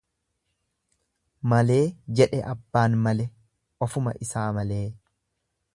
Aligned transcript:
malee 1.53 1.83
jedhe 2.21 2.41
abbaan 2.55 2.97
male 3.05 3.29
ofuma 3.89 4.17
isaa 4.29 4.49
malee 4.59 4.85